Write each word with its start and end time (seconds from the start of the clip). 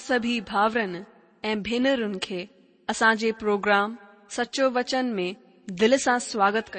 سبھی 0.00 0.40
بھا 0.40 0.68
بھی 0.72 1.02
اروگرام 3.28 3.96
سچو 4.28 4.70
وچن 4.70 5.06
میں 5.06 5.32
دل 5.70 5.98
سے 5.98 6.20
سواگت 6.20 6.70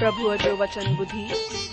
کبھو 0.00 0.36
جو 0.36 0.56
وچن 0.56 0.94
بدھی 0.94 1.53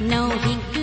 No, 0.00 0.30
he 0.38 0.79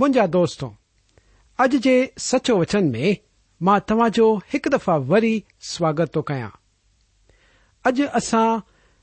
منجا 0.00 0.26
دستوں 0.26 0.70
اج 1.58 1.76
کے 1.84 2.06
سچو 2.16 2.58
وچن 2.58 2.90
میں 2.90 3.14
تاجو 3.88 4.34
ایک 4.34 4.68
دفعہ 4.72 4.98
وی 5.08 5.40
سواگت 5.60 6.12
تو 6.14 6.22
کھا 6.22 6.48
اج 7.84 8.02
اصا 8.12 8.56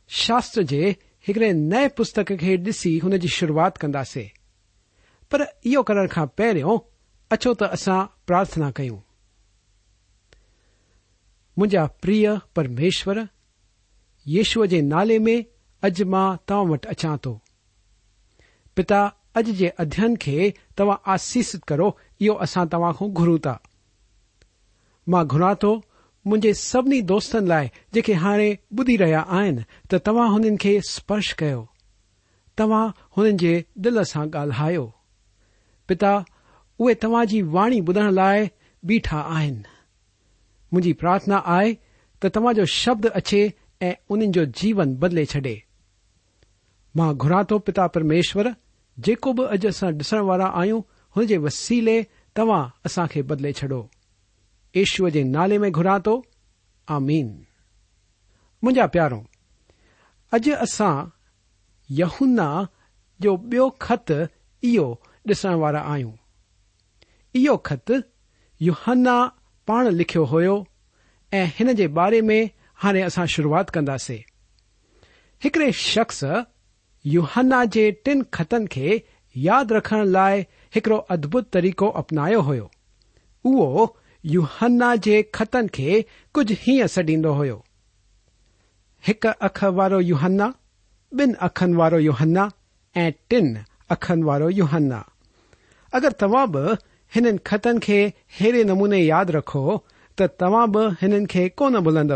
شاستر 0.09 0.61
کے 0.63 0.89
ایکڑے 1.27 1.51
نئے 1.51 1.88
پستک 1.88 2.31
کے 2.39 2.55
ڈس 2.55 2.88
ان 3.03 3.19
کی 3.19 3.27
شروعات 3.27 3.79
کنداسے 3.79 4.27
پر 5.29 5.41
یہ 5.65 5.77
کرنے 5.88 6.07
کا 6.07 6.25
پہرو 6.25 6.77
اچو 7.29 7.53
تسا 7.53 8.05
پرارتھنا 8.25 8.71
کھانا 8.71 8.95
مجھا 11.57 11.85
پری 11.85 12.25
پرمیشور 12.53 13.15
یشو 14.25 14.65
کے 14.69 14.81
نالے 14.81 15.19
میں 15.19 15.41
اج 15.81 16.03
ماں 16.03 16.38
تا 16.45 16.55
وٹ 16.55 16.88
اچھا 16.88 17.15
تو 17.17 17.38
پ 18.75 18.94
اج 19.38 19.51
کے 19.60 19.69
ادھین 19.78 20.18
کے 20.18 20.50
تعا 20.75 20.95
آسیس 21.13 21.56
کرو 21.68 21.89
یہ 22.19 22.42
اصا 22.42 22.63
تا 22.72 22.92
گروتا 23.18 23.54
ماں 25.07 25.24
گرا 25.24 25.54
تو 25.54 25.74
مجھے 26.25 26.54
سبھی 26.54 27.01
دوستن 27.01 27.48
لائے 27.48 27.68
جے 27.94 28.13
ہانے 28.13 28.54
بدی 28.72 28.98
رہا 28.98 29.42
تا 29.89 30.12
سپرش 30.86 31.34
کر 31.36 31.56
دل 33.75 34.04
سے 34.04 34.25
گالہ 34.34 34.69
پا 35.90 35.94
تا 36.00 36.16
وا 36.80 37.68
بدھ 37.86 37.98
لائ 38.12 38.44
با 38.83 39.18
مجی 40.72 40.94
پارتھنا 40.94 41.42
آئے 41.48 41.74
تما 42.22 42.51
جو 42.51 42.66
شبد 42.66 43.06
اچے 43.13 43.48
ایو 43.81 44.44
جیون 44.56 44.94
بدلے 44.95 45.25
چڈے 45.25 45.56
ماں 46.95 47.13
گرا 47.13 47.42
تو 47.44 47.60
پتا 47.60 47.88
پرمیشر 47.88 48.48
جيڪو 49.05 49.29
به 49.38 49.44
اڄ 49.53 49.63
اسان 49.71 49.91
ڏسڻ 49.99 50.21
وارا 50.29 50.47
آهيون 50.59 50.81
هن 51.15 51.25
جي 51.29 51.38
وسيلي 51.45 51.97
توهان 52.35 52.71
اسان 52.88 53.07
کي 53.11 53.21
بدلي 53.29 53.51
ڇڏو. 53.59 53.81
ايشور 54.75 55.09
جي 55.15 55.23
نالي 55.35 55.57
۾ 55.63 55.69
گهران 55.77 55.99
ٿو 56.05 56.15
آمين. 56.95 57.27
منهنجا 58.63 58.85
پيارو 58.94 59.21
اڄ 60.33 60.45
اسان 60.65 60.97
يهنا 61.89 62.47
جو 63.19 63.31
ٻيو 63.49 63.65
خط 63.85 64.09
اهو 64.11 64.88
ڏسڻ 65.27 65.53
وارا 65.63 65.81
آهيون. 65.94 66.15
اهو 67.35 67.55
خط 67.67 67.89
يهنا 68.61 69.17
پاڻ 69.67 69.83
لکيو 69.99 70.23
هيو 70.33 70.55
۽ 71.31 71.44
هن 71.57 71.75
جي 71.79 71.88
باري 71.97 72.21
۾ 72.31 72.39
هاڻي 72.81 73.01
اسان 73.09 73.27
شروعات 73.35 73.67
ڪنداسين. 73.75 74.21
هڪڙي 75.41 75.69
شخص 75.71 76.19
یوہن 77.13 77.54
کے 77.74 77.92
ٹن 78.04 78.21
خطن 78.31 78.68
کے 78.68 78.98
یاد 79.36 79.71
رکھن 79.71 80.07
لائے 80.07 80.44
ایکڑو 80.74 81.01
ادبت 81.09 81.51
طریقہ 81.51 81.86
اپنا 81.95 82.27
ہونا 82.38 83.86
خطن 85.33 85.68
کے 85.68 86.01
کچھ 86.36 86.54
ہی 86.68 86.88
سڈیڈو 86.88 87.33
ہو 87.33 87.62
ایک 89.04 89.25
اخرو 89.39 90.01
یوہن 90.01 90.39
بن 91.12 91.31
اخر 91.39 92.00
یوہن 92.00 92.38
این 92.95 93.57
اخر 93.89 94.51
یوہن 94.51 94.92
اگر 95.94 96.09
تا 96.19 96.45
بن 96.45 97.38
خطن 97.44 97.77
ایرے 97.86 98.63
نمونے 98.63 98.98
یاد 98.98 99.30
رکھو 99.30 99.77
تین 100.18 101.25
کو 101.56 101.81
بولدا 101.81 102.15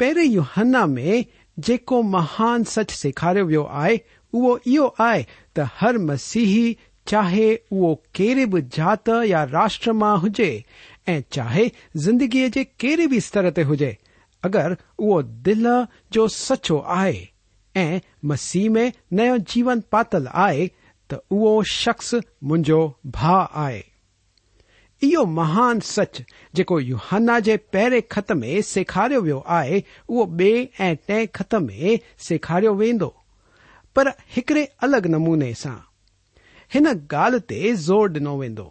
پہ 0.00 0.12
یوہن 0.24 0.74
میں 0.86 1.22
جہان 1.56 2.64
سچ 2.64 2.92
سکھار 2.92 3.36
وی 3.36 3.56
ہے 3.56 3.96
او 4.32 4.56
آئے 4.98 5.22
تر 5.54 5.98
مسیحی 5.98 6.72
چاہے 7.06 7.54
وہ 7.70 7.94
جات 8.72 9.08
یا 9.24 9.46
راشٹر 9.46 9.92
میں 9.92 10.16
ہوجائے 10.22 11.20
چاہے 11.30 11.68
جندگی 11.94 12.48
کے 12.50 12.64
کہڑے 12.64 13.06
بھی 13.06 13.20
ستر 13.20 13.50
تجھے 13.50 13.92
اگر 14.42 14.72
او 14.96 15.20
دل 15.22 15.66
جو 16.10 16.26
سچو 16.28 16.80
آئے 16.80 17.24
مسیح 18.22 18.68
میں 18.70 18.90
نیو 19.12 19.36
جیون 19.48 19.80
پاتل 19.80 20.26
آئے 20.32 20.66
تو 21.10 21.16
او 21.28 21.62
شخص 21.62 22.14
مجھے 22.42 22.86
با 23.04 23.44
آئے 23.52 23.80
اهو 25.04 25.24
مهان 25.38 25.80
سچ 25.94 26.22
جيڪو 26.58 26.76
يهنا 26.92 27.36
جي 27.48 27.56
پهرين 27.74 28.06
خط 28.14 28.32
۾ 28.42 28.52
سيکاريو 28.70 29.20
ويو 29.26 29.40
آهي 29.58 29.78
اهو 29.80 30.26
ٻئي 30.38 30.56
۽ 30.88 30.94
ٽين 31.08 31.26
خط 31.38 31.56
۾ 31.66 31.98
سيکاريو 32.28 32.72
ويندو. 32.80 33.10
پر 33.94 34.06
هڪڙي 34.34 34.64
الڳ 34.84 35.06
نموني 35.14 35.52
سان 35.62 35.80
هن 36.74 36.86
ڳالهه 37.12 37.46
تي 37.50 37.74
زور 37.86 38.06
ڏنو 38.14 38.34
ويندو. 38.40 38.68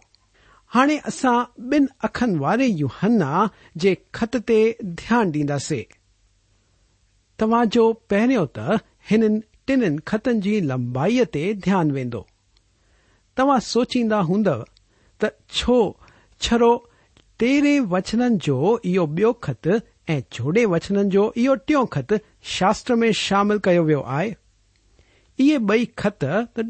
هاڻي 0.76 0.98
اسان 1.10 1.40
ٻن 1.70 1.84
اکين 2.08 2.32
واري 2.44 2.70
يهنا 2.84 3.32
جي 3.82 3.92
خط 4.20 4.38
تي 4.52 4.60
ڌيان 5.00 5.26
ڏينداسين. 5.34 5.88
توهان 7.40 7.74
جو 7.74 7.84
پهريون 8.10 8.48
ته 8.56 8.80
هنن 9.10 9.36
ٽن 9.68 10.00
خطن 10.10 10.40
جي 10.46 10.56
لمبائيءَ 10.70 11.26
تي 11.36 11.44
ڌيان 11.66 11.92
ويندو. 11.98 12.22
توهان 13.38 13.60
سوچيندا 13.74 14.20
هوندو 14.30 14.58
ته 15.20 15.28
ڇو 15.58 15.78
چرو 16.44 16.78
تیرہ 17.40 17.80
وچن 17.92 18.38
جو 18.38 18.78
یہ 18.86 19.26
خط 19.42 19.68
اوڑے 20.08 20.66
وچن 20.66 21.10
کو 21.10 21.32
یہ 21.36 21.56
ٹھو 21.68 21.86
خط 21.86 22.14
شاستر 22.50 22.96
میں 22.96 23.12
شامل 23.18 23.60
کیا 23.60 23.82
ویو 23.82 24.02
آئے 24.18 24.32
یہ 25.40 25.58
بہ 25.58 25.76
خط 25.98 26.24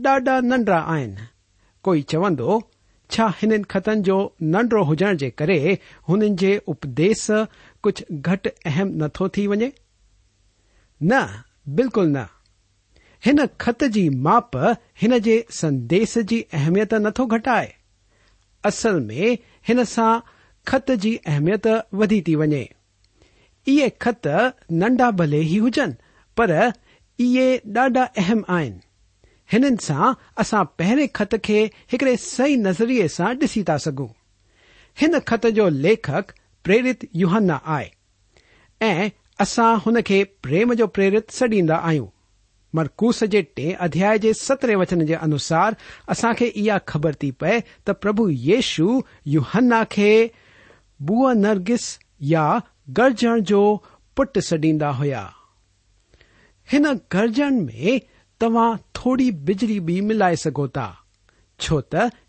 ڈاڑا 0.03 0.39
ننڈڑا 0.42 0.82
آئی 0.88 2.01
چو 3.10 3.27
خطوں 3.70 3.96
ننڈڑو 4.44 4.84
ہوجن 4.84 5.18
کے 6.38 6.58
اددیش 6.68 7.30
کچھ 7.84 8.03
گھٹ 8.25 8.48
اہم 8.65 8.96
نتو 8.96 9.27
وے 9.38 9.70
نلکل 11.01 12.15
نت 13.24 13.84
کی 13.94 14.08
ماپ 14.20 14.58
ان 14.58 15.20
کے 15.24 15.42
سدیش 15.51 16.18
کی 16.30 16.42
اہمیت 16.53 16.94
نتو 16.94 17.25
گٹائے 17.25 17.68
اصل 18.63 19.00
میں 19.00 19.36
هن 19.70 19.84
سان 19.96 20.22
خط 20.70 20.91
جي 21.03 21.12
اهميت 21.32 21.67
وڌي 22.00 22.20
ٿي 22.25 22.36
وڃي. 22.41 22.63
اهي 23.67 23.88
خط 24.03 24.25
ننڍا 24.79 25.08
ڀلي 25.20 25.41
ئي 25.51 25.60
هجن 25.65 25.91
پر 26.38 26.50
اهي 26.60 27.48
ڏاڍا 27.75 28.03
اهم 28.22 28.41
آهن. 28.58 28.74
هنن 29.53 29.75
سان 29.88 30.15
اسان 30.41 30.72
پهرين 30.77 31.13
خط 31.17 31.34
کي 31.48 31.60
هڪڙي 31.91 32.15
صحيح 32.27 32.58
نظريي 32.67 33.08
سان 33.17 33.32
ڏسي 33.39 33.62
ٿا 33.70 33.77
سگهون. 33.86 34.12
هن 34.98 35.13
خط 35.29 35.46
جو 35.58 35.65
ليکڪ 35.84 36.25
پريرت 36.65 37.00
يهنا 37.22 37.58
آهي. 37.75 37.89
۽ 38.82 39.12
اسان 39.46 39.79
هن 39.86 40.01
کي 40.10 40.20
پريم 40.43 40.74
جو 40.82 40.88
پريرت 40.98 41.32
سڏيندا 41.39 41.77
آهيون 41.89 42.12
مرکوس 42.74 43.24
کے 43.32 43.42
ٹھیا 43.51 44.13
سترہ 44.39 44.75
وچن 44.75 45.06
کے 45.06 45.15
انوسار 45.15 45.72
اصا 46.08 46.32
یہ 46.56 46.74
خبر 46.86 47.12
تھی 47.12 47.32
پے 47.32 47.60
تب 47.84 48.22
یش 48.30 48.80
یوہن 49.25 49.72
کے 49.89 50.27
برگس 51.00 51.98
یا 52.20 52.58
گرجن 52.98 53.39
جو 53.39 53.77
پٹ 54.18 54.38
سڈی 54.44 54.72
ہویا 54.98 55.27
گرجن 57.13 57.63
میں 57.65 57.98
تمام 58.42 58.75
تھوڑی 58.94 59.32
بجلی 59.32 59.80
بھی 59.80 60.00
ملائے 60.01 60.36
سوتا 60.36 60.89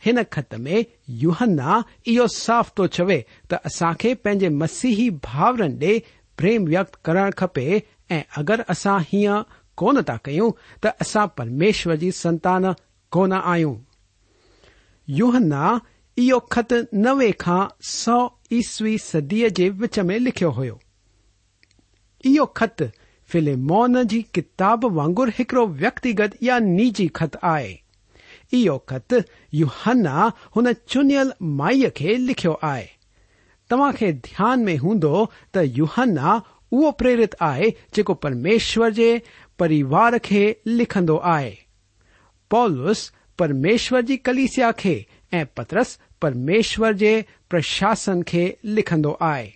ان 0.06 0.16
خط 0.30 0.54
میں 0.54 0.82
یوہن 1.08 1.60
ایو 1.60 2.26
صاف 2.26 2.72
تو 2.74 2.86
چو 2.86 3.08
تسا 3.48 3.90
پینے 4.22 4.48
مسیحی 4.48 5.08
بھاورن 5.10 5.76
ڈے 5.78 5.98
پریم 6.38 6.64
ویکت 6.68 7.02
کرنا 7.04 7.28
خطے 7.36 7.78
ای 8.10 8.20
اگر 8.36 8.60
اصا 8.68 8.96
ہیہ 9.12 9.42
کون 9.74 10.02
تا 10.02 10.16
کسا 10.16 11.26
پرمیشر 11.26 11.96
کی 11.96 12.10
سنتان 12.10 12.64
کون 13.12 13.32
آئوں 13.32 13.74
یوہن 15.08 15.52
یہ 16.16 16.34
خط 16.50 16.72
نو 16.92 17.20
خا 17.38 17.66
سو 17.82 18.28
ایسوی 18.50 18.98
صدی 18.98 19.50
کے 19.50 19.70
ویچ 19.70 19.98
میں 19.98 20.18
لکھو 20.18 20.50
ہوت 20.50 22.82
فلمو 23.30 23.86
کی 24.10 24.22
کتاب 24.32 24.84
واگر 24.94 25.28
ایکڑو 25.38 25.66
وکتیگت 25.80 26.36
یا 26.40 26.58
نیجی 26.58 27.08
خط 27.14 27.36
آئے 27.42 27.74
خط 28.86 29.14
یوہن 29.52 30.06
ان 30.06 30.66
چن 30.86 31.08
مائی 31.40 31.82
کے 31.94 32.16
لکھو 32.16 32.54
آئے 32.62 32.86
تما 33.70 33.90
دیا 34.00 34.54
میں 34.54 34.78
ہوں 34.78 35.00
توہن 35.52 36.18
او 36.18 36.90
پریرت 36.90 37.34
آئے 37.40 37.70
جو 37.92 38.14
پرمیشر 38.14 39.00
پریوار 39.56 40.12
کے 40.22 40.54
لکھس 40.66 43.10
پرمیشور 43.36 44.02
جی 44.02 44.16
کلیسیا 44.16 44.70
پترس 45.54 45.98
پرمیشور 46.20 46.92
کے 46.92 47.22
پرشاسن 47.50 48.22
کے 48.22 48.52
لکھ 48.64 48.94
آئی 49.20 49.50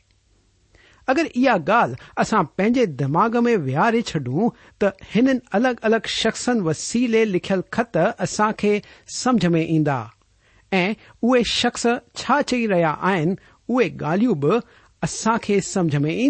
اگر 1.07 1.27
یہ 1.35 2.85
دماغ 2.85 3.45
میں 3.45 3.57
ویارے 3.57 4.03
چڈوں 4.03 4.51
تین 4.81 5.29
الگ 5.53 5.69
الگ 5.83 6.07
شخصن 6.07 6.61
وسیلے 6.61 7.25
لکھ 7.25 7.53
خط 7.71 7.97
اصا 8.19 8.51
سمجھ 9.07 9.47
میں 9.47 9.65
ادا 9.65 10.05
شخص 11.47 11.87
چھ 12.15 12.31
چی 12.47 12.69
رہا 12.69 13.13
اے 13.13 13.89
گالوں 14.01 14.35
بھی 14.35 14.51
اسا 15.03 15.37
سمجھ 15.65 15.97
میں 15.97 16.29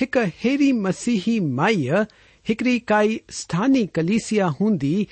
اےی 0.00 0.72
مسیحی 0.72 1.40
مائی 1.40 1.90
ایکڑی 1.90 2.78
کا 2.78 3.00
اسانی 3.00 3.86
کلیسیا 3.86 4.48
ہندی 4.60 5.04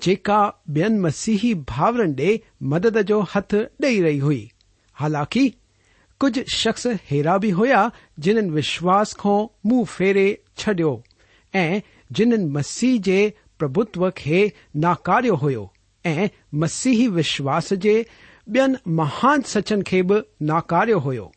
جک 0.00 0.30
بی 0.66 0.82
مسیحی 0.88 1.54
بھاورن 1.54 2.12
ڈے 2.12 2.36
مدد 2.60 2.96
کو 3.08 3.20
ہت 3.20 3.54
ڈی 3.78 4.20
ہوئی 4.20 4.46
حالانکہ 5.00 5.48
کچھ 6.18 6.38
شخص 6.54 6.86
ہیرا 7.12 7.36
بھی 7.36 7.52
ہوا 7.52 7.88
جنہیں 8.18 8.50
وشواس 8.50 9.16
کو 9.16 9.48
منہ 9.64 9.82
فیر 9.96 10.16
چڈا 10.56 11.64
جن 12.10 12.52
مسیح 12.52 12.98
کے 13.04 13.30
پبتو 13.58 14.10
کے 14.10 14.48
ناکار 14.74 15.24
ہوسیحی 15.42 17.08
وشواس 17.08 17.72
کے 17.82 18.02
بیئن 18.46 18.74
مہان 18.86 19.42
سچن 19.46 19.82
کے 19.82 20.02
بھی 20.02 20.16
ناکارو 20.40 20.98
ہو 20.98 21.28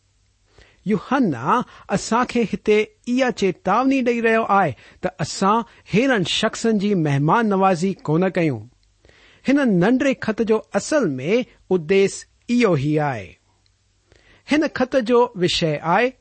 يهنا 0.91 1.65
اسان 1.97 2.25
کي 2.33 2.43
هتي 2.53 2.79
اها 2.83 3.29
چيتاوني 3.41 3.99
ڏيئي 4.07 4.21
رهيو 4.27 4.43
آهي 4.59 4.75
ته 5.01 5.09
اسان 5.25 5.63
هيرن 5.93 6.27
شخصن 6.33 6.83
جي 6.83 6.91
مهمان 7.07 7.53
نوازي 7.55 7.91
ڪونه 8.09 8.29
ڪيون 8.37 8.63
هن 9.49 9.59
ننڍڙي 9.81 10.13
خط 10.27 10.45
جو 10.51 10.61
اصل 10.81 11.09
۾ 11.19 11.33
اديشيه 11.71 12.27
اهو 12.55 12.75
ئي 12.83 12.93
آهي 13.09 13.27
هن 14.53 14.69
خط 14.79 14.95
جو 15.11 15.19
وشيه 15.43 15.73
آهي 15.97 16.13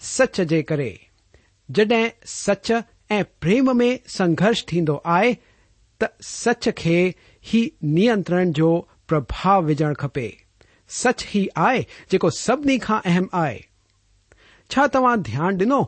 سچ 0.00 0.40
جي 0.54 0.62
ڪري 0.70 0.92
جڏهن 1.68 2.10
سچ 2.36 2.72
۽ 3.18 3.20
پريم 3.44 3.70
۾ 3.82 3.90
سنگهرش 4.16 4.64
ٿيندو 4.72 4.96
آهي 5.18 5.36
ته 6.02 6.08
سچ 6.30 6.68
کي 6.80 6.98
هي 7.50 7.62
نينترڻ 7.98 8.56
جو 8.60 8.72
پرڀاو 9.12 9.68
وجهڻ 9.68 9.94
کپي 10.02 10.30
سچ 11.02 11.24
ئي 11.32 11.44
آهي 11.68 11.86
جيڪو 12.10 12.30
سڀني 12.40 12.76
کان 12.88 13.00
اهم 13.12 13.28
آهي 13.44 13.62
تا 14.70 15.14
دیا 15.16 15.50
ڈنو 15.50 15.82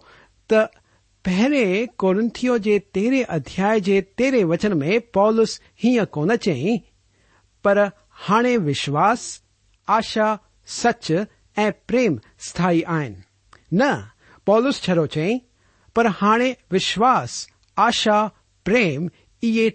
تہرے 1.24 1.86
کورنتھیو 1.96 2.56
کے 2.64 2.78
تیرہ 2.78 3.22
ادیا 3.28 3.72
تیرہ 4.16 4.44
وچن 4.44 4.78
میں 4.78 4.98
پولس 4.98 5.60
ہیاں 5.84 6.04
کون 6.04 6.30
چی 6.38 6.76
پر 7.62 7.78
ہا 8.28 8.40
وشواس 8.66 9.40
آشا 9.88 10.34
سچ 10.66 11.12
ارم 11.56 12.16
ستھائی 12.38 12.84
آن 12.84 13.12
نس 13.72 14.82
چڑو 14.82 15.06
چی 15.06 15.38
پر 15.94 16.06
ہانے 16.22 16.52
وشواس 16.72 17.46
آشا 17.76 18.26
پرم 18.64 19.06
یہ 19.42 19.70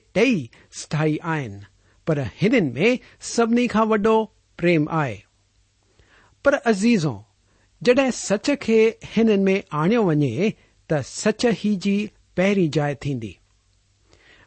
ٹھائی 0.90 1.18
آندین 1.22 2.74
میں 2.74 2.96
سبھی 3.22 3.68
کو 3.68 3.88
وڈو 3.90 4.26
پریم 4.58 4.88
آئے 4.90 5.18
پر 6.44 6.56
عزیزوں 6.66 7.18
جد 7.82 8.00
سچ 8.14 8.50
کے 8.60 8.92
ان 9.18 9.44
میں 9.44 9.62
آنیا 9.72 10.02
وجے 10.02 10.50
ت 10.88 10.94
سچ 11.06 11.46
ہی 11.66 11.76
جی 11.76 12.08
پہری 12.36 12.68
جائ 12.68 12.94
تی 12.96 13.14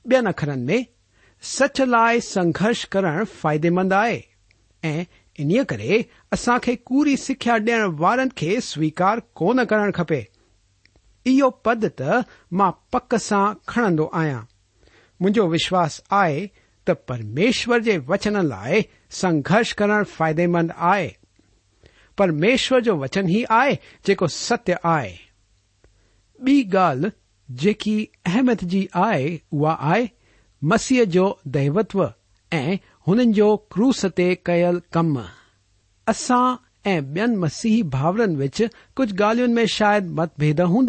بین 0.05 0.27
اخرن 0.27 0.61
میں، 0.61 0.79
سچ 1.43 1.81
لائ 1.81 2.21
س 2.21 2.39
کردے 2.91 3.71
مند 3.71 3.93
آئے۔ 3.93 4.21
انسان 5.39 6.59
پوری 6.77 7.17
سکھیا 7.17 7.59
ڈیئر 7.59 7.85
والن 7.99 8.29
کے 8.29 8.61
سویکار 8.61 9.19
کون 9.19 9.67
کرن 9.71 9.93
خپے 9.93 10.23
یہ 11.25 11.43
پد 11.63 11.85
تاک 11.97 12.91
پک 12.91 13.15
سا 13.17 13.53
کھڑو 13.67 14.09
آیا 14.13 14.41
مجھے 15.21 15.43
وشواس 15.43 16.01
آئے 16.11 16.47
ت 16.85 16.91
پرمیشور 17.07 17.81
کے 17.81 17.99
وچن 18.09 18.47
لائے 18.47 18.83
سنگرش 19.11 19.75
کر 19.75 20.05
فائدے 20.17 20.47
مند 20.47 20.71
آئے۔ 20.77 21.24
پرمیشور 22.17 22.81
وچن 22.97 23.29
ہی 23.29 23.45
آئے 23.49 23.77
ستیہ 24.27 24.75
آئے۔ 24.83 25.17
گال 26.73 27.05
جکی 27.49 28.07
احمد 28.25 28.63
جی 28.63 28.87
آئے 28.93 29.39
آئے۔ 29.79 30.07
مسیح 30.63 31.05
جو 31.05 31.35
دہوت 31.45 31.97
اُن 33.07 33.33
کو 33.33 33.57
کل 34.35 34.79
کم۔ 34.91 35.19
اصا 36.07 36.55
ایئن 36.85 37.41
مسیحی 37.41 37.83
بھاورن 37.83 38.37
وچ 38.37 38.63
کچھ 38.95 39.15
گالوں 39.19 39.49
میں 39.49 39.67
شاید 39.67 40.05
متبد 40.07 40.61
ہوں 40.61 40.87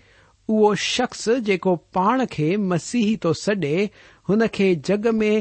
او 0.49 0.75
شخص 0.75 1.29
جو 1.39 1.75
پان 1.75 2.27
كے 2.27 2.57
مسیحی 2.57 3.17
تو 3.17 3.33
سڈے 3.33 3.87
ان 4.29 4.41
كے 4.53 4.75
جگ 4.75 5.07
میں 5.13 5.41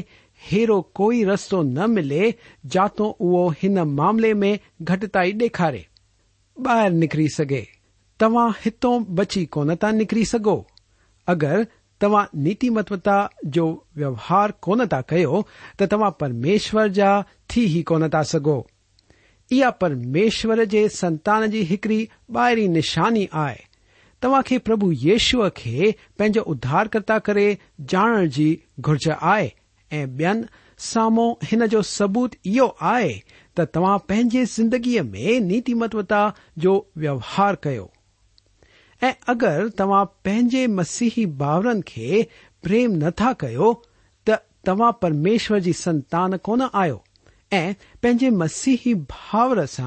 ارو 0.51 0.81
كوئی 0.81 1.25
رست 1.25 1.53
ن 1.53 1.79
ملے 1.87 2.31
جاتوں 2.69 3.85
ماملے 3.85 4.33
میں 4.33 4.83
گٹتائی 4.83 5.31
ڈكھارے 5.31 5.90
باہر 6.63 6.89
نکری 6.89 7.27
سکے 7.27 7.63
تا 8.17 8.27
بچی 9.15 9.45
کون 9.45 9.75
تا 9.75 9.91
نکری 9.91 10.23
سکو 10.23 10.61
اگر 11.27 11.61
تم 11.99 12.17
نیتمت 12.33 12.91
ووہار 13.55 14.49
کون 14.49 14.87
تا 14.89 15.01
کہ 15.01 15.25
تما 15.89 16.09
پرمیشور 16.09 16.87
جا 16.87 17.19
ہی 17.57 17.81
کون 17.83 18.09
تا 18.09 18.23
سگ 18.23 18.47
یا 19.51 19.69
پرمیشور 19.71 20.57
کے 20.71 20.87
سنتان 20.89 21.49
جی 21.49 21.59
کی 21.65 21.73
ایکڑی 21.73 22.05
باہری 22.29 22.67
نشانی 22.67 23.25
آئے۔ 23.31 23.55
تا 24.19 24.27
پربھ 24.63 24.85
یشو 25.05 25.49
کے 25.49 25.91
پنجو 26.17 26.41
ادار 26.45 26.85
کرتا 26.85 27.19
کر 27.19 27.37
جاننے 27.87 28.23
کی 28.23 28.29
جی 28.29 28.55
گرج 28.87 29.09
آئے۔ 29.21 30.05
بین 30.05 30.41
سامو 30.77 31.31
انجو 31.51 31.81
سبوت 31.81 32.35
یہ 32.45 32.61
تا 33.55 33.97
پی 33.97 34.45
زندگی 34.45 34.99
میں 34.99 35.39
نیتمت 35.39 35.95
ووہار 36.63 37.53
کرگر 37.53 39.67
تمہیں 39.67 40.05
پے 40.23 40.67
مسیحی 40.67 41.25
بھاورن 41.25 41.81
کے 41.81 42.23
پریم 42.63 42.95
نتا 42.95 43.33
کرمےشور 43.33 45.59
کی 45.59 45.73
سنتان 45.73 46.37
کون 46.37 46.61
آنجے 46.73 48.29
مسیحی 48.29 48.93
بھاور 48.93 49.65
سے 49.65 49.81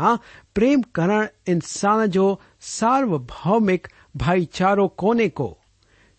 پریم 0.54 0.82
کرنے 0.82 1.26
انسان 1.46 2.10
جو 2.10 2.36
سارو 2.60 3.18
بومیک 3.18 3.88
بھائی 4.14 4.44
چار 4.44 4.78
کونے 4.78 5.28
کو 5.28 5.54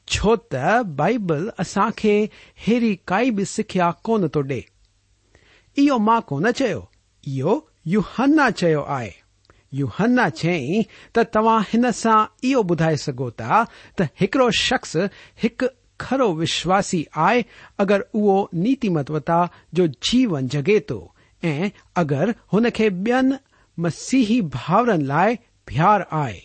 چوت 0.05 0.55
بائبل 0.95 1.49
اصا 1.57 1.89
اری 2.67 2.95
کا 2.95 3.19
سکھیا 3.47 3.91
کون 4.03 4.27
تو 4.27 4.41
ڈے 4.41 4.61
ان 5.77 6.07
کو 6.25 6.51
چ 6.51 6.61
آوہن 7.27 10.20
چی 10.36 10.82
تعائے 11.15 12.98
سوتا 12.98 13.63
شخص 14.60 14.98
ایک 15.44 15.63
کار 16.00 16.20
وشواسی 16.20 17.03
آئے 17.15 17.41
اگر 17.77 18.01
ایتمتا 18.13 19.46
جو 19.74 19.86
جیو 20.01 20.39
جگے 20.39 20.79
تو 20.79 21.08
اگر 21.96 22.29
ان 22.51 22.65
کے 22.74 22.89
بیم 22.89 23.34
مسیحی 23.77 24.41
بھاور 24.41 24.98
لائے 24.98 25.36
پھیار 25.65 26.01
آئے 26.11 26.40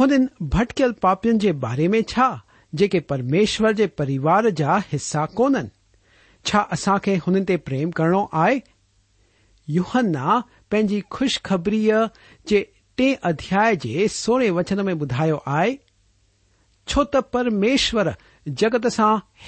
ہوٹکل 0.00 0.92
پاپن 0.92 1.38
کے 1.38 1.52
بارے 1.52 1.88
میں 1.88 2.02
چھ 2.02 2.18
جے 2.72 3.00
پرمیشور 3.00 3.72
کے 3.72 3.86
پریوار 3.86 4.44
جا 4.56 4.78
حصہ 4.94 5.26
کون 5.34 5.56
ان 5.56 5.66
اصا 6.44 6.96
ہنتے 7.26 7.56
پریم 7.56 7.90
کرنا 7.90 8.18
آئے 8.32 8.58
یوہن 9.68 10.14
پنجی 10.68 11.00
خوشخبری 11.10 11.88
کے 12.46 12.64
ٹے 12.96 13.14
ادیا 13.22 14.08
سونے 14.10 14.50
وچن 14.50 14.84
میں 14.84 14.94
بدھا 14.94 15.26
آئے 15.46 15.76
چوت 16.86 17.16
پرمیشر 17.30 18.08
جگت 18.46 18.92
سے 18.92 19.02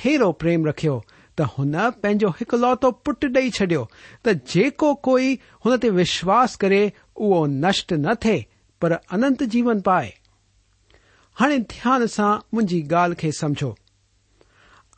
ہیرو 0.05 0.33
پریم 0.33 0.66
رکھو 0.66 1.00
تن 1.37 1.76
پینو 2.00 2.29
ایک 2.29 2.55
لوت 2.55 2.85
پٹ 3.03 3.26
ڈی 3.26 3.50
چڈی 3.50 3.76
تو 4.22 4.94
کوئی 4.94 5.37
ان 5.64 5.96
وشواس 5.96 6.57
کرے 6.57 6.88
وہ 7.16 7.46
نشٹ 7.46 7.92
ن 7.92 8.14
تھے 8.20 8.40
پر 8.81 8.92
انت 9.11 9.42
جیون 9.53 9.81
پائے 9.81 10.11
ہر 11.40 11.57
دھیان 11.68 12.07
سے 12.07 12.22
مجھے 12.53 12.81
گال 12.90 13.14
خی 13.14 13.31
سمجھو 13.31 13.72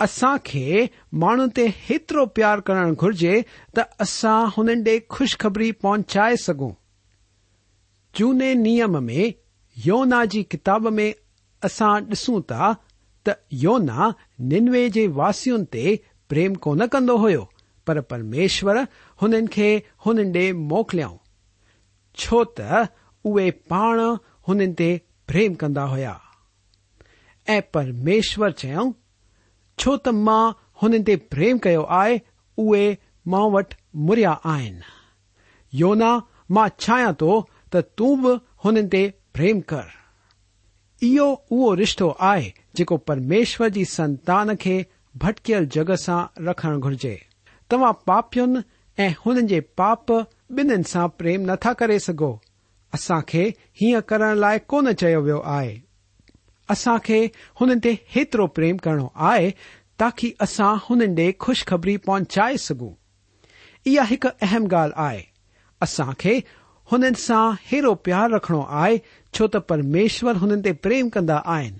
اسان 0.01 0.39
کي 0.49 0.91
ماڻهن 1.23 1.51
تي 1.57 1.65
هيترو 1.89 2.27
پيار 2.37 2.63
ڪرڻ 2.69 2.95
گهرجي 3.03 3.35
ته 3.79 3.83
اسان 4.07 4.53
هنن 4.57 4.85
ڏي 4.87 4.97
کشخبري 5.17 5.71
پهچائي 5.83 6.37
سگهون. 6.45 6.75
جوني 8.15 8.55
نيم 8.63 8.97
۾ 9.09 9.29
يونا 9.77 10.25
جي 10.35 10.43
ڪتاب 10.55 10.89
۾ 11.01 11.09
اسان 11.63 12.09
ڏسون 12.11 12.43
ٿا 12.53 12.73
ته 13.25 13.33
يونا 13.65 14.09
ننوي 14.53 14.85
جي 14.97 15.07
واسين 15.21 15.67
تي 15.77 15.87
پريم 16.29 16.55
ڪونه 16.67 16.87
ڪندو 16.95 17.47
پر 17.87 18.01
پرميشور 18.11 18.77
هنن 19.23 19.47
کي 19.55 19.71
هنن 20.07 20.33
ڏي 20.35 20.47
موڪليائون. 20.73 21.19
ڇو 22.19 22.45
ته 22.45 22.89
اهي 23.25 23.51
پاڻ 23.71 23.95
هنن 24.49 24.75
تي 24.81 24.91
پريم 25.27 25.55
ڪندا 25.63 25.85
هئا. 25.95 26.17
۽ 27.57 27.61
پرميشور 27.75 28.51
چيئون 28.63 28.95
چو 29.79 29.97
تا 29.97 30.11
ہنتے 30.83 31.17
پریم 31.17 31.59
کیا 31.59 31.81
آئے 31.89 32.95
ما 33.27 33.39
وٹ 33.45 33.75
مریا 33.95 34.35
ماں 36.51 36.69
چایا 36.79 37.11
تو 37.11 37.41
تن 37.73 38.87
پریم 39.33 39.61
کر 39.61 39.87
ایو 41.03 41.35
او 41.51 41.77
رشتو 41.77 42.13
آئے 42.19 42.51
جمےشور 42.75 43.69
کی 43.69 43.85
سنتان 43.85 44.57
کے 44.57 44.83
بھٹکیل 45.15 45.65
جگ 45.65 45.95
س 45.97 46.11
رکھن 46.47 46.81
گرجے 46.85 47.17
تما 47.69 47.93
پاپیون 47.93 48.57
اُن 48.99 49.47
کے 49.47 49.61
پاپ 49.61 50.11
بن 50.51 50.83
سا 50.83 51.07
پریم 51.07 51.51
نتھا 51.51 51.73
کر 51.73 51.99
سک 51.99 52.23
اصا 52.93 53.21
خی 53.27 53.95
ہر 54.11 54.35
لائک 54.35 54.67
کون 54.67 54.97
چیز 54.97 55.31
آ 55.45 55.63
اسان 56.75 56.99
کي 57.07 57.21
هنن 57.61 57.81
تي 57.87 57.93
هيترو 58.17 58.47
پريم 58.59 58.77
ڪرڻو 58.87 59.07
آهي 59.31 59.53
تاڪه 60.03 60.29
اسان 60.47 60.83
هنن 60.89 61.15
ڏي 61.21 61.29
کشخبري 61.45 61.97
پهچائي 62.09 62.61
سگهون. 62.67 62.95
اها 63.87 64.05
هڪ 64.11 64.25
اهم 64.47 64.69
ڳالهه 64.75 65.07
آهي. 65.07 65.23
اسان 65.87 66.13
کي 66.25 66.35
هنن 66.93 67.19
سان 67.25 67.59
هيرو 67.73 67.93
پيار 68.09 68.33
رکڻو 68.37 68.63
آهي 68.83 69.03
ڇو 69.35 69.49
ته 69.57 69.67
پرميشور 69.73 70.41
هنن 70.45 70.65
تي 70.69 70.73
پريم 70.87 71.13
ڪندا 71.19 71.39
آهن. 71.57 71.75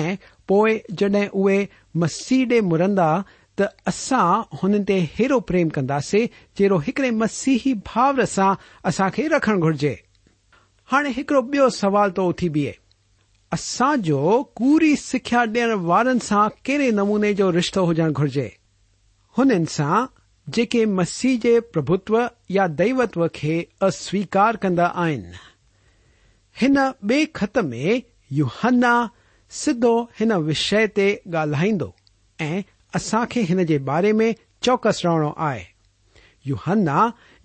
۽ 0.00 0.16
پوءِ 0.52 0.76
جڏهن 1.00 1.28
اهي 1.42 1.58
مسيح 2.04 2.46
ڏي 2.52 2.60
مرندا 2.70 3.10
ته 3.60 3.92
اسان 3.92 4.46
هنن 4.62 4.88
تي 4.92 5.00
هيرو 5.18 5.40
پريم 5.50 5.74
ڪنداسين 5.76 6.30
جهڙو 6.60 6.78
هڪڙي 6.86 7.10
مسيهي 7.24 7.74
ڀائر 7.90 8.24
سان 8.36 8.64
اسان 8.92 9.18
کي 9.18 9.28
رکڻ 9.36 9.66
گهرجي. 9.66 9.94
هاڻي 10.92 11.10
هڪڙو 11.18 11.40
ٻيو 11.52 11.68
سوال 11.82 12.16
تو 12.16 12.30
اٿي 12.30 12.48
بيهي 12.56 12.74
اسان 13.54 14.02
جو 14.02 14.20
پوري 14.58 14.94
سکيا 15.00 15.44
ڏيڻ 15.54 15.72
وارن 15.88 16.20
سان 16.28 16.54
ڪهڙي 16.66 16.90
نموني 16.98 17.32
جو 17.40 17.50
رشتو 17.56 17.82
هجڻ 17.90 18.14
گهرجي؟ 18.18 18.46
هنن 19.38 19.66
سان 19.74 20.08
جيڪي 20.56 20.80
مسيح 21.00 21.36
جي 21.44 21.52
پرڀتو 21.74 22.22
يا 22.56 22.66
ديوتو 22.80 23.28
کي 23.36 23.56
اسويڪار 23.88 24.58
ڪندا 24.64 24.88
آهن. 25.04 25.24
هن 26.60 26.80
ٻئي 27.10 27.28
خط 27.40 27.60
۾ 27.70 27.94
يهنا 28.40 28.94
سڌو 29.60 29.94
هن 30.20 30.36
وشيه 30.48 30.92
تي 30.96 31.08
ڳالهائيندو 31.34 31.90
۽ 32.48 32.62
اسان 33.00 33.28
کي 33.34 33.44
هن 33.50 33.66
جي 33.72 33.78
باري 33.90 34.14
۾ 34.22 34.30
چوڪس 34.64 35.04
رهڻو 35.06 35.30
آهي. 35.50 35.64
يهنا 36.52 36.98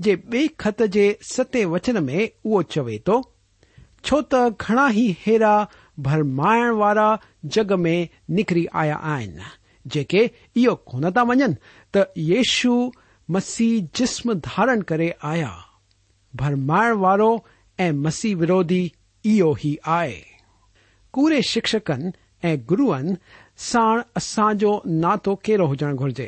جي 0.08 0.16
ٻئي 0.32 0.48
خط 0.66 0.88
جي 0.98 1.06
ستي 1.34 1.68
وچن 1.76 2.02
۾ 2.10 2.18
اهو 2.24 2.64
چوي 2.78 2.98
ٿو 3.12 3.20
ڇو 4.08 4.22
ته 4.32 4.50
گهڻا 4.64 4.88
ئي 4.98 5.08
هيرا 5.28 5.54
رمائن 6.08 7.00
جگ 7.50 7.74
میں 7.80 8.06
نکری 8.30 8.66
آیا 8.74 9.20
جے 9.86 10.04
یہ 10.56 11.24
منن 11.24 11.54
تشو 11.94 12.76
مسیح 13.30 13.80
جسم 13.94 14.32
دھار 14.34 14.76
کرے 14.88 15.10
آیا 15.22 15.52
برمائن 16.34 17.96
مسیح 17.98 18.36
ووی 19.26 19.76
آئے 19.84 20.22
پورے 21.14 21.42
شکشکن 21.42 22.10
ای 22.44 22.56
گرو 22.72 22.94
سا 23.60 23.82
اصاجو 24.16 24.74
ناتو 24.86 25.36
کیڑو 25.36 25.66
ہوجن 25.68 25.98
گرجے 26.00 26.28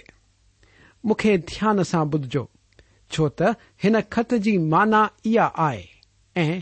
مخ 1.04 1.24
دیا 1.24 1.84
سے 1.84 2.04
بدھجو 2.06 2.46
چو 3.12 3.30
تین 3.30 3.96
خط 4.10 4.34
کی 4.44 4.58
مانا 4.58 5.06
یہ 5.26 6.60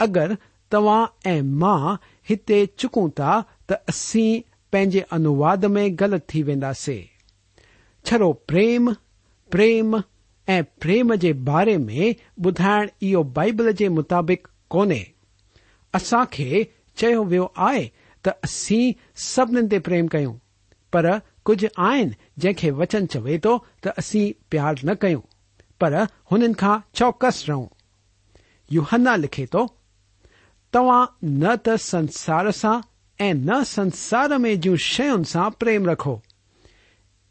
اگر 0.00 0.32
توهان 0.74 1.34
۽ 1.34 1.42
مان 1.62 1.98
هتي 2.30 2.58
چڪون 2.78 3.10
ٿا 3.20 3.32
ته 3.68 3.74
اسين 3.92 4.44
پنهنجي 4.72 5.02
انواد 5.16 5.68
۾ 5.76 5.84
غلط 6.00 6.26
ٿي 6.32 6.42
وينداسين. 6.48 7.04
ڇڙو 8.06 8.30
پريم 8.50 8.90
پريم 9.50 9.94
۽ 10.48 10.58
پريم 10.82 11.14
جي 11.22 11.32
باري 11.48 11.76
۾ 11.86 12.10
ٻڌائڻ 12.42 12.90
اهو 13.06 13.22
بائيبل 13.38 13.72
جي 13.80 13.88
مطابق 14.00 14.50
ڪونهي. 14.74 15.04
اسان 15.94 16.26
کي 16.36 16.48
چيو 17.02 17.24
ويو 17.32 17.48
آهي 17.70 17.84
ته 18.24 18.30
اسين 18.48 18.94
سڀنين 19.30 19.72
تي 19.72 19.78
پريم 19.88 20.12
ڪيون 20.14 20.36
پر 20.92 21.04
ڪجهه 21.46 21.70
آهن 21.88 22.14
جنهن 22.42 22.60
کي 22.60 22.70
وچن 22.82 23.10
چوي 23.14 23.38
ٿو 23.46 23.56
ته 23.82 24.04
اسين 24.04 24.28
پيار 24.50 24.84
نه 24.90 24.94
ڪيون 25.06 25.24
پر 25.80 25.92
هنن 26.30 26.54
کان 26.62 26.86
چوڪس 27.00 27.42
رهون. 27.48 27.68
يهنا 28.76 29.16
لکي 29.24 29.46
ٿو 29.52 29.66
توا 30.70 31.06
ن 31.22 31.44
تنسار 31.64 32.50
سے 32.50 32.80
ای 33.18 33.32
نسار 33.32 34.38
میں 34.38 34.54
جی 34.54 34.76
شیوں 34.76 35.24
سے 35.24 35.38
پریم 35.58 35.88
رکھو۔ 35.88 36.16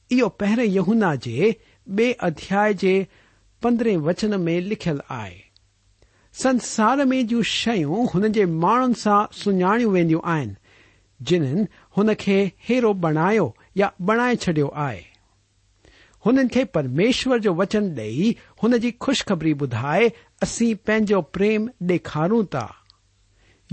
یہ 0.10 0.24
ینہا 0.60 2.72
جدرہ 2.72 3.98
وچن 3.98 4.42
میں 4.42 4.62
لکھل 4.62 4.98
آئے۔ 5.10 5.40
سنسار 6.34 6.98
میں 6.98 7.24
جی 7.24 7.36
شیوں 7.44 8.46
مان 8.46 8.94
سا 8.94 9.26
سجڑی 9.34 9.86
ویندیو 9.86 10.20
آ 10.24 10.44
جن 11.20 11.44
ہیرو 12.70 12.94
بنایا 12.94 13.42
یا 13.76 13.90
بنائے 14.00 14.36
چڈی 14.36 14.62
ہے 14.62 15.02
انمیشور 16.26 17.38
جو 17.38 17.56
وچن 17.56 17.94
ڈی 17.94 18.34
جی 18.78 18.92
خوشخبری 19.00 19.54
بدائے 19.54 20.10
اصی 20.42 20.74
پنجو 20.74 21.22
پریم 21.22 21.68
ڈکھاروں 21.82 22.44
تا۔ 22.44 22.68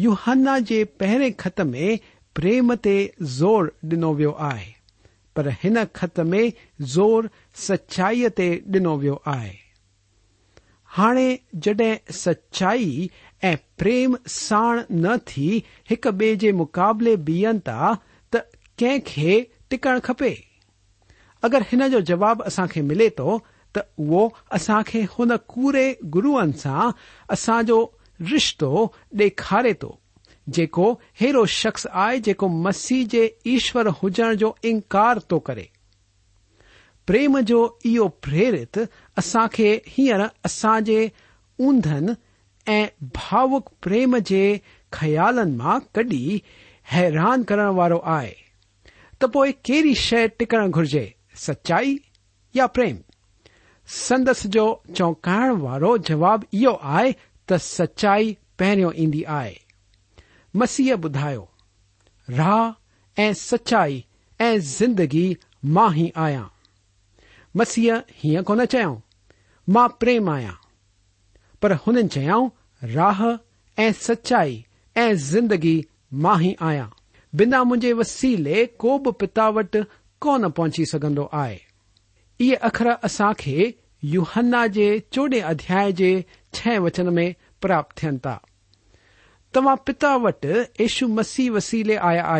يهنا 0.03 0.59
جي 0.69 0.85
پهرين 1.01 1.35
خط 1.43 1.61
۾ 1.73 1.91
پريم 2.39 2.75
تي 2.87 2.97
زور 3.39 3.73
ڏنو 3.91 4.15
ويو 4.21 4.33
آهي 4.47 4.71
پر 5.37 5.51
هن 5.65 5.83
خط 5.99 6.23
۾ 6.31 6.41
زور 6.95 7.29
سچائيءَ 7.67 8.33
تي 8.41 8.49
ڏنو 8.77 8.97
ويو 9.03 9.19
آهي. 9.35 9.55
هاڻي 10.97 11.29
جڏهن 11.67 12.17
سچائي 12.23 12.91
۽ 13.53 13.55
پريم 13.83 14.19
ساڻ 14.39 14.83
نه 15.05 15.17
ٿي 15.31 15.49
هڪ 15.91 16.13
ٻئي 16.21 16.37
جي 16.45 16.53
مقابلي 16.63 17.17
بيهن 17.31 17.63
ٿا 17.71 17.95
ته 18.31 18.45
ڪنهن 18.79 19.01
کي 19.11 19.33
ٽڪڻ 19.71 20.05
کپي؟ 20.09 20.35
اگر 21.47 21.67
هن 21.73 21.91
جو 21.95 22.01
جواب 22.11 22.47
اسان 22.51 22.69
کي 22.75 22.83
ملي 22.91 23.09
ٿو 23.19 23.41
ته 23.77 23.81
اهو 24.05 24.23
اسان 24.59 24.87
کي 24.91 25.03
هن 25.17 25.37
ڪوري 25.55 25.87
گروئن 26.15 26.53
سان 26.63 26.93
اسان 27.37 27.71
جو 27.71 27.79
رشتو 28.21 28.87
ڈارے 29.13 29.73
تو 29.73 29.97
جخص 30.47 31.87
آئے 31.93 32.19
جس 32.19 32.93
کے 33.11 33.29
ایشور 33.45 33.87
ہوجن 34.03 34.37
کو 34.39 34.55
انکار 34.63 35.17
تو 35.17 35.39
کرے 35.39 35.65
پریم 37.09 37.39
جو 37.41 38.09
پریرت 38.09 38.79
اصا 39.17 39.47
کے 39.53 39.79
ہیر 39.99 40.21
اصاجی 40.45 41.07
ادھن 41.59 42.07
ایوک 42.67 43.81
پریم 43.81 44.17
کے 44.25 44.59
خیال 44.91 45.39
میں 45.49 45.79
کڈی 45.93 46.39
حیران 46.95 47.45
کرنے 47.45 47.69
والے 47.69 48.33
تو 49.19 49.29
پوئی 49.29 49.95
شے 49.95 50.27
ٹکڑ 50.29 50.67
گرجے 50.77 51.07
سچائی 51.37 51.97
یا 52.55 52.67
پریم 52.67 52.97
سندس 53.89 54.47
کو 54.55 54.83
چوکائن 54.95 55.51
والو 55.51 55.97
جواب 55.97 56.45
یہ 56.53 56.69
سچائی 57.49 58.35
پہ 58.57 58.65
ای 58.65 59.55
مسیح 60.55 60.95
بدھا 60.95 61.31
راہ 62.29 62.71
سچائی 63.37 64.01
جگی 64.99 65.33
ماہی 65.63 66.09
آیا 66.15 66.43
مسیح 67.55 67.93
ہوں 68.25 68.43
کون 68.43 68.67
چا 68.67 69.87
پریم 70.01 70.29
آیا 70.29 70.53
پر 71.63 71.73
چاہ 72.11 73.23
سچائی 74.01 74.61
جگی 74.97 75.81
ما 76.13 76.41
ہی 76.41 76.53
آیا 76.61 76.87
بنا 77.33 77.63
مجھے 77.63 77.93
وسیلے 77.93 78.65
کو 78.77 78.99
پتا 79.13 79.49
وٹ 79.49 79.77
کون 80.23 80.51
پہنچی 80.51 80.85
سک 80.85 81.05
آئے 81.33 81.57
یہ 82.41 82.57
اخر 82.61 82.87
اصا 83.03 83.33
یوہن 84.13 84.55
کے 84.75 84.99
چوڈ 85.11 85.35
ادیا 85.45 86.79
وچن 86.79 87.15
میں 87.15 87.33
پراپت 87.61 87.97
تھن 87.97 88.19
تا 88.19 88.37
تمام 89.55 89.77
پتا 89.85 90.15
وٹ 90.17 90.47
یشو 90.79 91.09
مسی 91.09 91.49
وسیلے 91.51 91.97
آیا 91.99 92.23
آ 92.25 92.39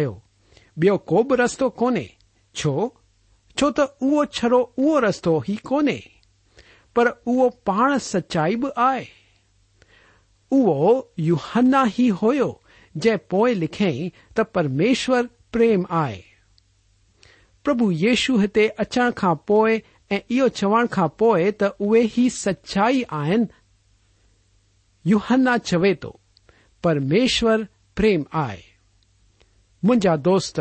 رست 1.39 1.63
کو 1.77 1.91
اچائی 8.15 8.57
ب 8.57 8.67
آئے 8.77 9.05
یوہن 11.19 11.75
ہی 11.99 12.11
ہو 12.23 12.33
جی 12.95 13.11
لکھر 13.55 14.43
پریم 15.51 15.83
آئے 15.89 16.21
پربھ 17.65 17.93
یشو 17.93 18.37
ہچان 18.81 19.11
کا 19.15 19.35
پو 19.35 19.67
یہ 20.29 20.49
چو 20.49 20.87
تو 21.59 21.67
اوے 21.79 22.03
ہی 22.19 22.29
سچائی 22.29 23.03
آن 23.09 23.45
یو 25.05 25.19
ہنا 25.31 25.59
چوے 25.59 25.95
تو 25.95 26.13
پرمیشور 26.85 27.59
پریم 27.97 28.23
آئے 28.33 28.61
مجھا 29.83 30.15
دوست 30.25 30.61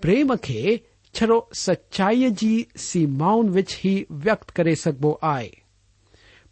پریم 0.00 0.32
کے 0.42 0.76
چرو 1.14 1.40
سچائی 1.56 2.30
کی 2.30 2.64
سیماؤن 2.76 3.48
وچ 3.48 3.74
ہی 3.84 4.02
وکت 4.10 4.52
کرے 4.52 4.74
سکب 4.74 5.06
آئے 5.22 5.48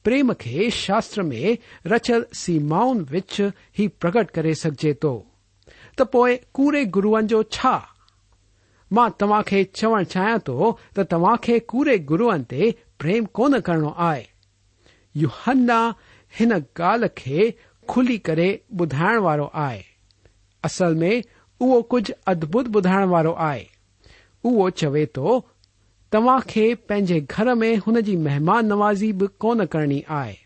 پریم 0.05 0.33
کے 0.39 0.69
شاستر 0.71 1.23
میں 1.23 1.55
رچل 1.89 2.23
سیماؤن 2.35 3.05
وچ 3.13 3.41
ہی 3.79 3.89
پرگٹ 3.89 4.31
کر 4.31 4.53
سکجے 4.55 4.93
تو 4.95 6.05
پوئے 6.05 6.37
پورے 6.55 6.83
گرونجو 6.97 7.43
مان 8.97 9.13
توهان 9.21 9.45
کي 9.49 9.61
چوڻ 9.79 10.09
چاهيان 10.13 10.41
ٿو 10.47 10.71
ته 10.97 11.03
توهان 11.13 11.39
کي 11.45 11.55
ڪوڙي 11.73 11.97
گروئن 12.11 12.43
تي 12.51 12.67
پريم 13.03 13.29
ڪونه 13.39 13.61
ڪرڻو 13.69 13.93
آهي. 14.09 14.25
يهنا 15.23 15.79
هن 16.39 16.53
ڳالهه 16.81 17.15
کي 17.21 17.39
کلي 17.93 18.17
ڪري 18.29 18.49
ٻڌائڻ 18.81 19.23
وارو 19.27 19.47
آهي. 19.67 19.81
اصل 20.69 20.99
۾ 21.05 21.13
اهو 21.61 21.79
ڪجهه 21.95 22.19
ادڀت 22.33 22.69
ٻڌائڻ 22.75 23.09
وارو 23.15 23.33
آهي. 23.49 23.65
اهو 24.47 24.67
چوي 24.83 25.05
ٿو 25.19 25.37
توهان 26.13 26.49
کي 26.53 26.67
پنهنجي 26.89 27.21
گهر 27.35 27.55
۾ 27.63 27.71
هن 27.87 28.01
جي 28.11 28.17
مهمان 28.27 28.73
نوازي 28.73 29.11
به 29.23 29.35
ڪونه 29.47 29.69
ڪرڻي 29.77 30.01
آهي. 30.19 30.37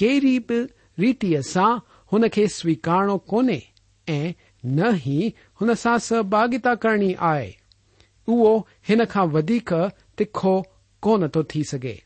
ڪهڙي 0.00 0.34
به 0.48 0.58
ريتي 1.04 1.30
سان 1.52 1.80
هن 2.12 2.28
کي 2.36 2.44
سويڪارڻو 2.58 3.16
ڪونهي 3.32 3.60
۽ 4.18 4.20
نه 4.76 4.92
ئي 5.06 5.32
هن 5.62 5.74
سان 5.84 6.04
سهڀاگتا 6.08 6.76
ڪرڻي 6.84 7.10
آهي 7.30 7.48
او 8.28 8.56
ان 8.88 9.04
کا 9.04 9.22
واد 9.22 9.50
تیخو 10.16 10.60
کون 11.02 11.28
تو 11.28 11.42
سگے 11.70 11.96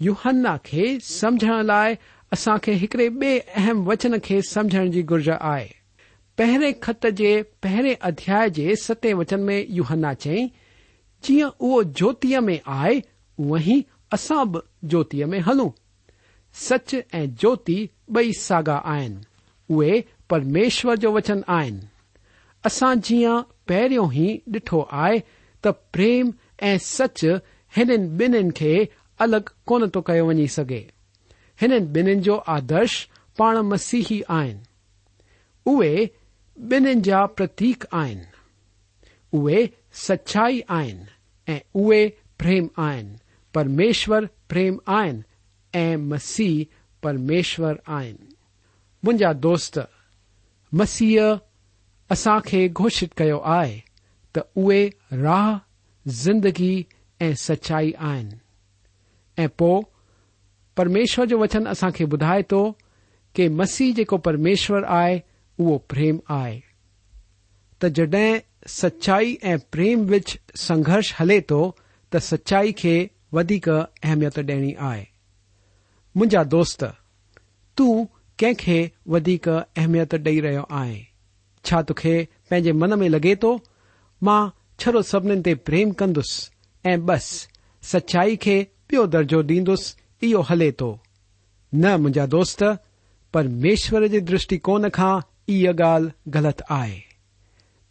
یو 0.00 0.12
ہن 0.24 0.44
خی 0.64 0.98
سمجھن 1.00 1.66
لائ 1.66 1.94
اسا 2.32 2.54
ایکڑے 2.66 3.08
بیم 3.10 3.88
وچن 3.88 4.18
کی 4.18 4.40
سمجھن 4.50 4.90
کی 4.90 5.02
گُرج 5.10 5.30
آئے 5.40 5.68
پہرے 6.38 6.72
خط 6.80 7.06
کے 7.18 7.42
پہرے 7.60 7.94
ادیا 8.00 8.74
ست 8.82 9.06
وچن 9.12 9.40
میں 9.40 9.62
یو 9.68 9.84
ہن 9.90 10.04
چی 10.18 10.46
جی 11.24 11.42
او 11.42 11.82
جوت 11.82 12.26
میں 12.42 12.56
آئے 12.64 13.00
وہی 13.38 13.80
اصا 14.12 14.42
ب 14.44 14.58
جوتی 14.82 15.24
میں 15.24 15.40
ہلو 15.46 15.68
سچ 16.54 16.94
اوتی 17.14 17.86
بئی 18.08 18.32
ساگا 18.32 18.80
آن 18.84 19.16
اے 19.70 20.00
پرمیشور 20.28 20.96
جو 20.96 21.12
وچن 21.12 21.40
آن 21.46 21.78
اصا 22.64 22.92
جی 23.04 23.24
پہرو 23.64 24.08
ہی 24.08 24.36
ڈھٹو 24.46 24.84
آئے 24.90 25.18
پریم 25.66 26.30
سچ 26.80 27.24
ہے 27.76 27.84
بین 28.08 28.34
الگ 29.18 29.48
کون 29.64 29.90
تو 29.90 30.02
ونی 30.08 30.46
سے 30.46 30.62
ہن 31.62 31.84
بین 31.84 32.20
جو 32.20 32.40
آدرش 32.46 33.06
پان 33.36 33.56
مسیحی 33.56 34.20
آن 34.28 34.56
اتیک 37.38 37.84
آن 37.90 38.22
سچائی 39.92 40.60
پریم 42.38 42.66
آن 42.76 43.14
پرمیشور 43.54 44.22
پریم 44.48 44.76
ای 44.86 45.96
مسیح 45.96 46.64
پرمیشور 47.02 47.74
آئی 47.86 48.14
مجھا 49.02 49.32
دوست 49.42 49.78
مسیح 50.72 51.20
اصا 52.10 52.38
خي 52.38 52.68
گھوشت 52.76 53.16
كے 53.16 53.30
آئے 53.44 53.80
تے 54.36 54.88
راہ 55.22 55.58
زندگی 56.06 56.82
سچائی 57.20 57.92
آن 57.98 58.28
پو 59.56 59.80
پرمیشور 60.74 61.26
جو 61.26 61.38
وچن 61.38 61.66
اسا 61.66 61.90
کے 61.90 62.06
بدائے 62.06 62.42
تو 62.42 62.72
کہ 63.34 63.48
مسیح 63.48 64.16
پرمیشور 64.24 64.82
آئے 64.88 65.18
وہ 65.58 65.78
پریم 65.88 66.16
آئے 66.28 66.60
تڈ 67.78 68.14
سچائی 68.66 69.36
پریم 69.70 70.04
وچ 70.10 70.36
سنگرش 70.54 71.20
ہلے 71.20 71.40
تو 71.40 71.72
تچائی 72.08 72.72
کے 72.72 73.06
ودیک 73.32 73.68
اہمیت 73.68 74.38
ڈیئنی 74.38 74.74
آئے 74.78 75.04
مجھا 76.14 76.42
دوست 76.50 76.84
تنکھیں 77.76 78.86
ویک 79.06 79.48
اہمیت 79.48 80.14
ڈی 80.14 80.42
رہے 80.42 80.56
آیں 80.68 81.00
تھی 81.64 82.24
پینے 82.48 82.72
من 82.72 82.98
میں 82.98 83.08
لگے 83.08 83.34
تو 83.34 83.56
چڑ 84.22 85.00
سب 85.02 85.26
پریم 85.64 85.92
كندس 85.98 86.32
اي 86.84 86.96
بس 87.06 87.46
سچائی 87.82 88.36
كے 88.36 88.62
پي 88.88 88.96
درجو 89.12 89.40
ديدس 89.42 89.94
يہ 90.22 90.38
ہليے 90.50 90.70
تو 90.78 90.94
نا 91.72 91.96
دوست 92.32 92.62
پر 93.34 93.48
ميشور 93.62 94.06
كي 94.08 94.20
دشٹيكو 94.20 94.78
گال 95.78 96.08
غلط 96.34 96.62
آئے 96.68 96.98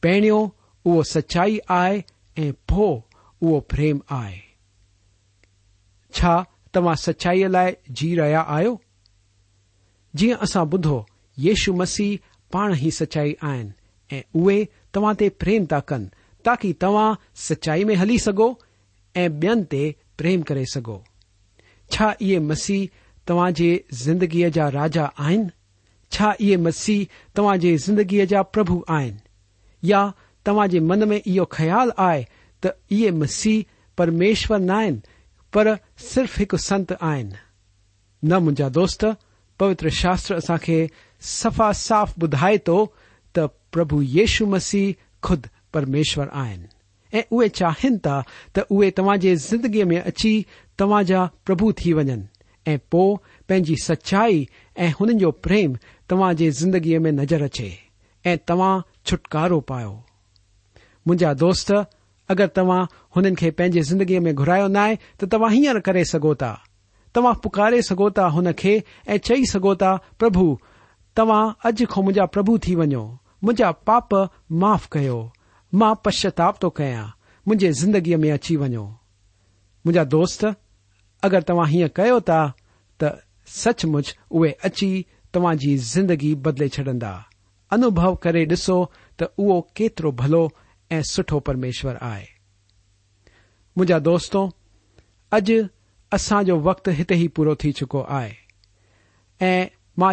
پيڑيوں 0.04 0.46
وہ 0.86 1.04
سچائی 1.10 1.58
آو 1.68 3.60
پےم 3.60 3.98
آئے 4.10 4.40
تماں 6.74 6.96
سچائی 7.02 7.44
ليے 7.48 7.72
جى 7.96 8.16
رہيا 8.16 8.42
آ 8.48 8.62
جيں 10.14 10.34
اصا 10.42 10.64
بدھو 10.64 11.02
يشو 11.38 11.74
مسیح 11.74 12.18
پاڑ 12.52 12.72
ہى 12.82 12.90
سچائی 13.00 13.34
آن 13.42 13.68
ايں 14.10 14.64
تم 14.96 15.12
تیم 15.14 15.66
تا 15.66 15.80
كن 15.80 16.06
تاكہ 16.46 16.72
تا 16.80 17.12
سچائی 17.38 17.84
میں 17.84 17.96
ہلی 17.96 18.18
سكو 18.18 18.54
ایےمے 19.16 20.64
سو 20.66 20.98
مسیح 22.42 22.86
تاجگی 23.28 24.50
جا 24.50 24.70
راجا 24.72 25.06
مسیح 26.60 27.06
تاجگی 27.36 28.26
جا 28.26 28.44
پھان 28.44 29.18
یا 29.84 30.08
تماج 30.46 30.76
من 30.80 31.08
میں 31.10 31.20
یہ 31.26 31.42
خیال 31.50 31.90
آئے 31.98 32.24
تے 32.64 33.12
مسی 33.12 33.62
پرمیشور 33.98 34.60
نہ 34.60 34.82
سف 36.04 36.40
ایک 36.40 36.56
سنت 36.60 36.92
آوست 38.24 39.06
پوتر 39.60 39.90
شاستر 39.90 40.52
اے 40.68 40.86
سفا 41.22 41.72
ساف 41.74 42.18
بھائے 42.20 42.58
تو 42.58 42.86
تبو 43.36 44.04
یشو 44.04 44.46
مسیح 44.46 44.94
خود 45.24 45.48
پرمیشر 45.74 46.28
آن 46.32 46.66
ایے 47.14 47.48
چاہن 47.50 47.98
تا 47.98 48.20
توے 48.54 48.90
تاجگی 48.92 49.84
میں 49.84 50.00
اچھی 50.06 50.34
تماجا 50.80 51.26
پرب 51.46 51.62
تھی 51.78 51.94
ون 51.94 52.10
ایجی 53.50 53.76
سچائی 53.84 54.44
پریم 55.44 55.74
تاجی 56.10 56.50
زندگی 56.52 56.98
میں 56.98 57.12
نجر 57.12 57.42
اچھے 57.42 58.36
تا 58.46 58.78
چھٹکارا 59.06 59.60
پاجا 59.68 61.32
دوست 61.40 61.72
اگر 62.30 62.48
تا 62.48 62.62
انی 63.16 63.82
زندگی 63.82 64.20
میں 64.20 64.34
گھرایا 64.38 64.68
نا 64.68 64.88
ہے 64.88 64.96
تا 65.20 65.38
ہر 65.38 65.80
کرے 65.80 66.04
سکو 66.04 66.34
تا 66.34 66.54
تمام 67.16 67.34
پکارے 67.34 67.82
سوتا 67.82 68.30
چی 69.24 69.44
سکو 69.46 69.74
پربھ 70.20 70.44
تا 71.18 71.24
اج 71.64 71.84
کو 71.90 72.02
مجھا 72.02 72.26
پرب 72.26 72.50
تھی 72.62 72.76
ونو 72.76 73.06
مجھا 73.42 73.72
پاپ 73.72 74.14
معاف 74.50 74.90
کر 74.90 75.10
ما 75.74 75.94
پشچاتاپ 75.94 76.60
تویا 76.60 77.06
مجھے 77.46 77.72
جدگی 77.72 78.16
میں 78.16 78.32
اچی 78.32 78.58
ونو 78.58 78.86
مجا 79.86 80.04
دون 80.12 80.46
اگر 81.22 81.42
تعا 81.42 81.58
ہوں 81.58 81.88
کہ 81.88 83.06
سچ 83.48 83.86
مچ 83.86 84.14
اوے 84.28 84.52
اچی 84.64 85.04
تمہاں 85.32 85.54
جگگی 85.54 86.16
جی 86.16 86.36
بدلے 86.36 86.68
چڈا 86.68 87.12
انو 87.72 88.16
کر 88.16 88.44
ڈسو 88.44 88.86
تو 89.18 89.26
او 89.26 89.62
کیترو 89.62 90.12
بھلو 90.12 90.48
سٹھو 91.12 91.40
پرمشور 91.40 91.96
آئے۔ 92.02 92.26
دوستوں 94.00 94.48
اج 95.32 95.52
اصا 96.12 96.42
جو 96.42 96.60
وقت 96.60 96.90
ہتھی 97.02 97.16
ہی 97.16 97.28
پورا 97.28 97.54
تھی 97.54 97.72
چکو 97.72 98.04
آئے۔ 98.08 98.34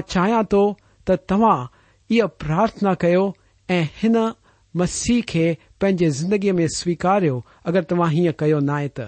چاہیے 0.06 0.44
تو 0.50 0.74
تا 1.04 1.14
یہ 2.12 2.22
پارتھنا 2.38 2.94
کر 2.94 4.14
مسیح 4.74 5.20
کے 5.26 5.54
پاجی 5.80 6.10
جندگی 6.10 6.52
میں 6.52 6.66
سویكارو 6.76 7.40
اگر 7.64 7.82
تم 7.82 8.02
ہيں 8.02 8.32
كيا 8.32 8.58
نايں 8.60 8.88
تو 8.88 9.02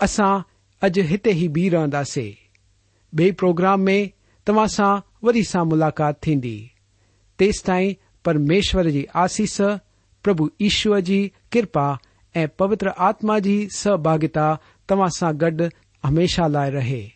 اصا 0.00 0.26
اج 0.82 1.00
ہى 1.00 1.48
بيہ 1.48 1.70
رہنديں 1.70 2.30
بي 3.12 3.30
پروگرام 3.32 3.84
ميں 3.84 4.04
تما 4.46 4.66
سا 4.66 4.94
وى 5.22 5.42
سا 5.42 5.62
ملاقات 5.62 6.20
ٹى 6.22 6.56
تيس 7.38 7.62
تا 7.62 7.78
پرميشور 8.24 8.84
جی 8.84 9.04
آسيس 9.14 9.60
پربھ 10.24 10.42
ايشر 10.58 10.90
كى 10.90 11.00
جی 11.00 11.28
كرپا 11.52 11.88
اي 12.34 12.46
پوتر 12.46 12.86
آتما 12.96 13.38
كى 13.38 13.68
سہباگتا 13.68 14.54
تما 14.86 15.08
سا 15.18 15.30
گڈ 15.32 15.62
ہمیشہ 16.04 16.48
لائ 16.48 16.70
رہے۔ 16.70 17.15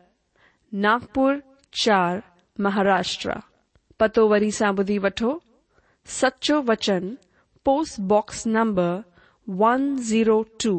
ناگپر 0.73 1.39
چار 1.71 2.19
مہاراشٹر 2.59 3.39
پتو 3.97 4.27
وی 4.27 4.51
سا 4.51 4.69
بدھی 4.71 4.97
وٹو 4.99 5.31
Sachcho 6.05 6.61
Vachan, 6.67 7.13
post 7.65 7.99
box 7.99 8.45
number 8.47 8.99
one 9.47 9.95
zero 9.99 10.41
two. 10.57 10.73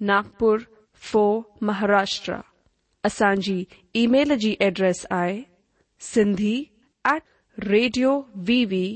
Nagpur 0.00 0.58
four 1.02 1.40
Maharashtra 1.60 2.40
اصان 3.04 3.40
ای 3.92 4.06
میل 4.06 4.28
کی 4.28 4.36
جی 4.36 4.54
address 4.58 5.06
I 5.10 5.42
C 6.02 6.64
at 7.04 7.22
radio 7.58 8.20
V 8.48 8.64
V 8.70 8.86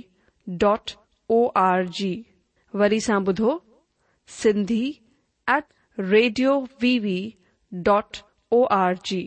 dot 0.46 0.90
org. 1.98 2.22
و 2.74 2.88
سی 4.28 4.90
ایٹ 5.46 5.72
ریڈیو 5.98 6.60
وی 6.82 6.98
وی 6.98 7.30
ڈر 7.72 8.94
جی۔ 9.04 9.26